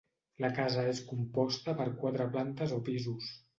[0.45, 3.33] La casa és composta per quatre plantes o pisos.